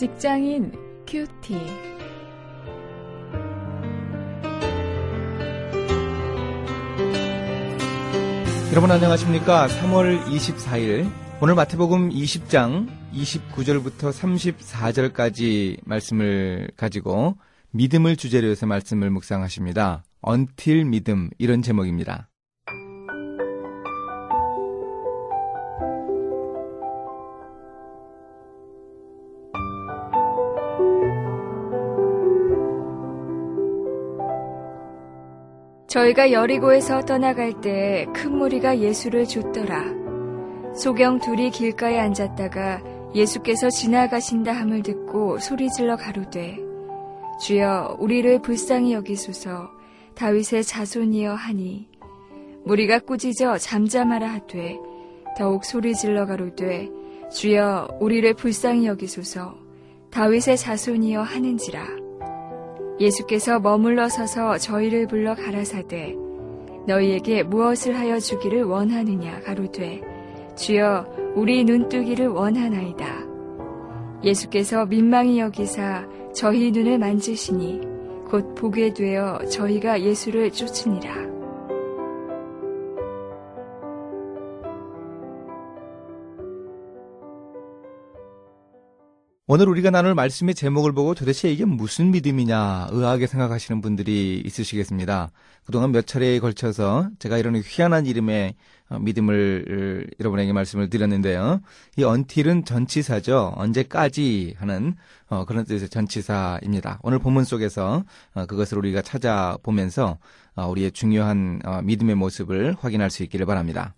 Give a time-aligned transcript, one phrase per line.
[0.00, 0.72] 직장인
[1.06, 1.52] 큐티.
[8.70, 9.66] 여러분 안녕하십니까?
[9.66, 11.06] 3월 24일
[11.42, 17.36] 오늘 마태복음 20장 29절부터 34절까지 말씀을 가지고
[17.72, 20.04] 믿음을 주제로 해서 말씀을 묵상하십니다.
[20.22, 22.29] 언틸 믿음 이런 제목입니다.
[35.90, 39.86] 저희가 여리고에서 떠나갈 때큰 무리가 예수를 줬더라.
[40.72, 42.80] 소경 둘이 길가에 앉았다가
[43.12, 46.58] 예수께서 지나가신다 함을 듣고 소리질러 가로되
[47.40, 49.68] 주여 우리를 불쌍히 여기소서.
[50.14, 51.88] 다윗의 자손이여 하니.
[52.64, 54.78] 무리가 꾸짖어 잠잠하라 하되
[55.36, 56.88] 더욱 소리질러 가로되
[57.32, 59.56] 주여 우리를 불쌍히 여기소서.
[60.12, 62.09] 다윗의 자손이여 하는지라
[63.00, 66.14] 예수께서 머물러 서서 저희를 불러 가라사대
[66.86, 70.02] 너희에게 무엇을 하여 주기를 원하느냐 가로되
[70.56, 73.06] 주여 우리 눈뜨기를 원하나이다.
[74.22, 77.80] 예수께서 민망히 여기사 저희 눈을 만지시니
[78.28, 81.29] 곧 보게 되어 저희가 예수를 쫓으니라
[89.46, 95.32] 오늘 우리가 나눌 말씀의 제목을 보고 도대체 이게 무슨 믿음이냐 의아하게 생각하시는 분들이 있으시겠습니다.
[95.64, 98.54] 그동안 몇 차례에 걸쳐서 제가 이런 희한한 이름의
[98.90, 101.60] 어, 믿음을 여러분에게 말씀을 드렸는데요.
[101.96, 103.54] 이 언틸은 전치사죠.
[103.56, 104.94] 언제까지 하는
[105.28, 107.00] 어, 그런 뜻의 전치사입니다.
[107.02, 108.04] 오늘 본문 속에서
[108.34, 110.18] 어, 그것을 우리가 찾아보면서
[110.56, 113.94] 우리의 중요한 믿음의 모습을 확인할 수 있기를 바랍니다.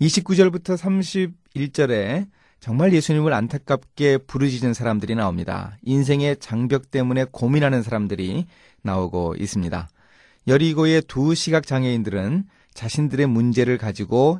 [0.00, 2.26] 29절부터 31절에
[2.60, 5.76] 정말 예수님을 안타깝게 부르짖은 사람들이 나옵니다.
[5.82, 8.46] 인생의 장벽 때문에 고민하는 사람들이
[8.82, 9.88] 나오고 있습니다.
[10.48, 14.38] 여리고의 두 시각 장애인들은 자신들의 문제를 가지고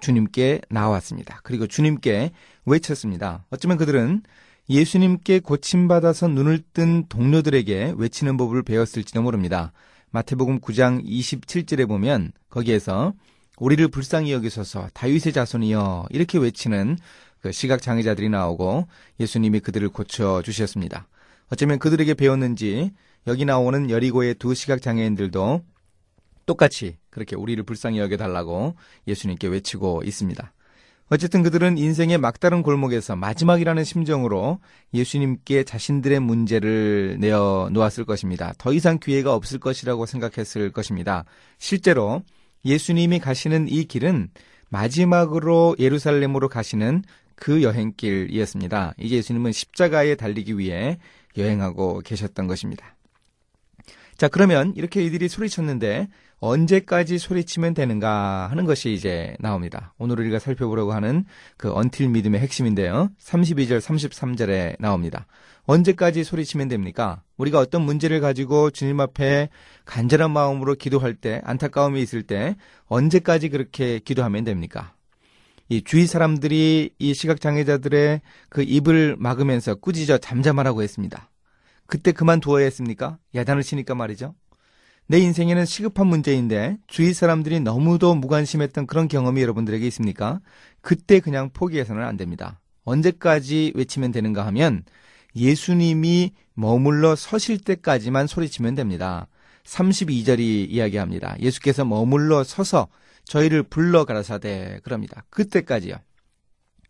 [0.00, 1.40] 주님께 나왔습니다.
[1.42, 2.32] 그리고 주님께
[2.66, 3.44] 외쳤습니다.
[3.50, 4.22] 어쩌면 그들은
[4.68, 9.72] 예수님께 고침받아서 눈을 뜬 동료들에게 외치는 법을 배웠을지도 모릅니다.
[10.10, 13.14] 마태복음 9장 27절에 보면 거기에서
[13.58, 16.98] 우리를 불쌍히 여기소서 다윗의 자손이여 이렇게 외치는
[17.44, 18.88] 그 시각 장애자들이 나오고
[19.20, 21.08] 예수님이 그들을 고쳐 주셨습니다.
[21.52, 22.92] 어쩌면 그들에게 배웠는지
[23.26, 25.62] 여기 나오는 여리고의 두 시각 장애인들도
[26.46, 30.54] 똑같이 그렇게 우리를 불쌍히 여겨 달라고 예수님께 외치고 있습니다.
[31.10, 34.60] 어쨌든 그들은 인생의 막다른 골목에서 마지막이라는 심정으로
[34.94, 38.54] 예수님께 자신들의 문제를 내어 놓았을 것입니다.
[38.56, 41.26] 더 이상 기회가 없을 것이라고 생각했을 것입니다.
[41.58, 42.22] 실제로
[42.64, 44.30] 예수님이 가시는 이 길은
[44.70, 48.94] 마지막으로 예루살렘으로 가시는 그 여행길이었습니다.
[48.98, 50.98] 이제 예수님은 십자가에 달리기 위해
[51.36, 52.96] 여행하고 계셨던 것입니다.
[54.16, 56.08] 자, 그러면 이렇게 이들이 소리쳤는데
[56.38, 59.94] 언제까지 소리치면 되는가 하는 것이 이제 나옵니다.
[59.98, 61.24] 오늘 우리가 살펴보려고 하는
[61.56, 63.10] 그 언틸 믿음의 핵심인데요.
[63.18, 65.26] 32절, 33절에 나옵니다.
[65.66, 67.22] 언제까지 소리치면 됩니까?
[67.38, 69.48] 우리가 어떤 문제를 가지고 주님 앞에
[69.86, 72.56] 간절한 마음으로 기도할 때, 안타까움이 있을 때,
[72.86, 74.92] 언제까지 그렇게 기도하면 됩니까?
[75.68, 81.30] 이 주위 사람들이 이 시각 장애자들의 그 입을 막으면서 꾸짖어 잠잠하라고 했습니다.
[81.86, 83.18] 그때 그만두어야 했습니까?
[83.34, 84.34] 야단을 치니까 말이죠.
[85.06, 90.40] 내 인생에는 시급한 문제인데 주위 사람들이 너무도 무관심했던 그런 경험이 여러분들에게 있습니까?
[90.80, 92.60] 그때 그냥 포기해서는 안 됩니다.
[92.84, 94.84] 언제까지 외치면 되는가 하면
[95.36, 99.26] 예수님이 머물러 서실 때까지만 소리치면 됩니다.
[99.64, 101.36] 32절이 이야기합니다.
[101.40, 102.88] 예수께서 머물러 서서
[103.24, 105.24] 저희를 불러 가라사대 그럽니다.
[105.30, 105.96] 그때까지요.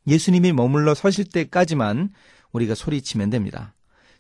[0.06, 2.10] 예수님이 머물러 서실 때까지만
[2.52, 3.74] 우리가 소리치면 됩니다.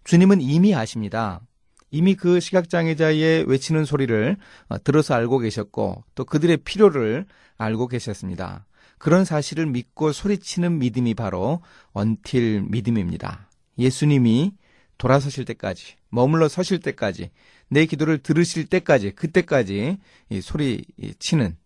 [0.04, 1.40] 주님은 이미 아십니다.
[1.90, 4.36] 이미 그 시각장애자의 외치는 소리를
[4.68, 7.26] 어, 들어서 알고 계셨고 또 그들의 필요를
[7.56, 8.66] 알고 계셨습니다.
[8.98, 11.60] 그런 사실을 믿고 소리치는 믿음이 바로
[11.92, 13.48] 언틸 믿음입니다.
[13.78, 14.52] 예수님이
[14.98, 17.30] 돌아서실 때까지, 머물러 서실 때까지,
[17.68, 19.98] 내 기도를 들으실 때까지, 그때까지
[20.42, 20.84] 소리
[21.18, 21.56] 치는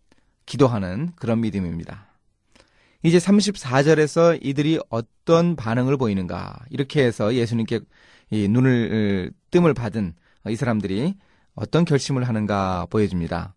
[0.45, 2.07] 기도하는 그런 믿음입니다.
[3.03, 7.79] 이제 34절에서 이들이 어떤 반응을 보이는가 이렇게 해서 예수님께
[8.31, 10.15] 눈을 뜸을 받은
[10.49, 11.15] 이 사람들이
[11.53, 13.53] 어떤 결심을 하는가 보여줍니다.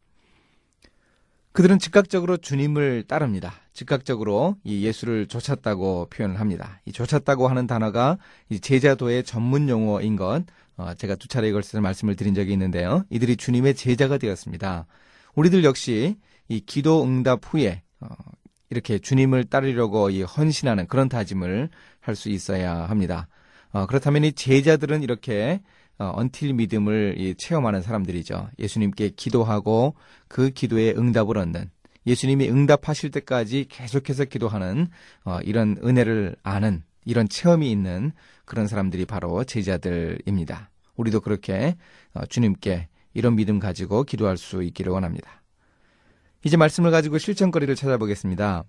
[1.53, 3.53] 그들은 즉각적으로 주님을 따릅니다.
[3.73, 6.81] 즉각적으로 이 예수를 쫓았다고 표현을 합니다.
[6.87, 8.19] 이 쫓았다고 하는 단어가
[8.61, 10.45] 제자도의 전문 용어인 것
[10.77, 13.05] 어, 제가 두 차례에 걸쳐서 말씀을 드린 적이 있는데요.
[13.11, 14.87] 이들이 주님의 제자가 되었습니다.
[15.35, 16.17] 우리들 역시
[16.49, 18.09] 이 기도 응답 후에 어,
[18.71, 21.69] 이렇게 주님을 따르려고 이 헌신하는 그런 다짐을
[22.01, 23.29] 할 수 있어야 합니다.
[23.71, 25.61] 어, 그렇다면 이 제자들은 이렇게
[26.03, 28.51] 어, 언틸 믿음을 이, 체험하는 사람들이죠.
[28.59, 29.95] 예수님께 기도하고
[30.27, 31.71] 그 기도에 응답을 얻는
[32.09, 34.89] 예수님이 응답하실 때까지 계속해서 기도하는
[35.25, 38.11] 어, 이런 은혜를 아는 이런 체험이 있는
[38.45, 40.71] 그런 사람들이 바로 제자들입니다.
[40.97, 41.77] 우리도 그렇게
[42.15, 45.43] 어, 주님께 이런 믿음 가지고 기도할 수 있기를 원합니다.
[46.43, 48.65] 이제 말씀을 가지고 실천거리를 찾아보겠습니다.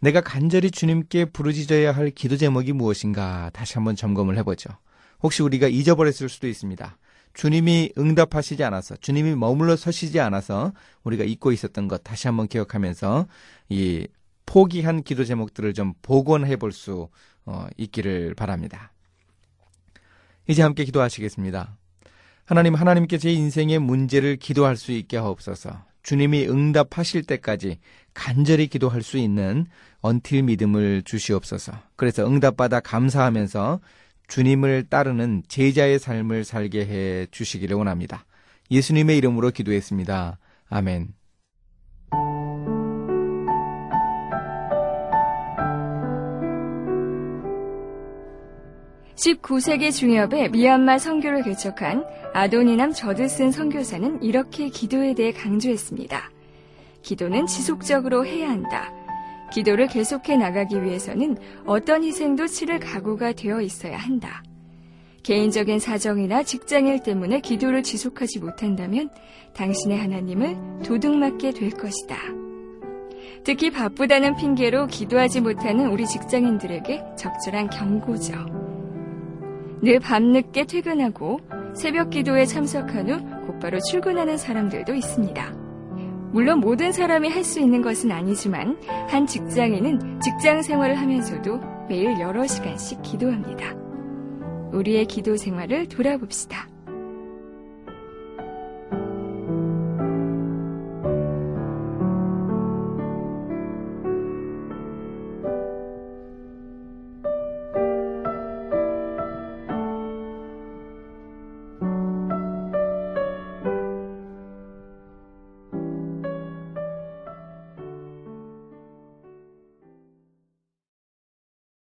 [0.00, 4.70] 내가 간절히 주님께 부르짖어야 할 기도 제목이 무엇인가 다시 한번 점검을 해보죠.
[5.22, 6.96] 혹시 우리가 잊어버렸을 수도 있습니다.
[7.34, 10.72] 주님이 응답하시지 않아서, 주님이 머물러 서시지 않아서
[11.04, 13.26] 우리가 잊고 있었던 것 다시 한번 기억하면서
[13.68, 14.06] 이
[14.46, 17.08] 포기한 기도 제목들을 좀 복원해 볼수
[17.44, 18.92] 어, 있기를 바랍니다.
[20.48, 21.76] 이제 함께 기도하시겠습니다.
[22.44, 25.84] 하나님, 하나님께 제 인생의 문제를 기도할 수 있게 하옵소서.
[26.02, 27.78] 주님이 응답하실 때까지
[28.14, 29.66] 간절히 기도할 수 있는
[30.00, 31.72] 언틸 믿음을 주시옵소서.
[31.96, 33.80] 그래서 응답받아 감사하면서
[34.28, 38.24] 주님을 따르는 제자의 삶을 살게 해 주시기를 원합니다.
[38.70, 40.38] 예수님의 이름으로 기도했습니다.
[40.68, 41.14] 아멘.
[49.18, 52.04] 19세기 중엽에 미얀마 선교를 개척한
[52.34, 56.30] 아도니남 저드슨 선교사는 이렇게 기도에 대해 강조했습니다.
[57.02, 58.97] 기도는 지속적으로 해야 한다.
[59.50, 61.36] 기도를 계속해 나가기 위해서는
[61.66, 64.42] 어떤 희생도 치를 각오가 되어 있어야 한다.
[65.22, 69.10] 개인적인 사정이나 직장일 때문에 기도를 지속하지 못한다면
[69.54, 72.16] 당신의 하나님을 도둑맞게 될 것이다.
[73.44, 78.34] 특히 바쁘다는 핑계로 기도하지 못하는 우리 직장인들에게 적절한 경고죠.
[79.82, 81.40] 늘 밤늦게 퇴근하고
[81.74, 85.57] 새벽 기도에 참석한 후 곧바로 출근하는 사람들도 있습니다.
[86.32, 88.76] 물론 모든 사람이 할 수 있는 것은 아니지만
[89.08, 93.74] 한 직장인은 직장 생활을 하면서도 매일 여러 시간씩 기도합니다.
[94.72, 96.68] 우리의 기도 생활을 돌아봅시다.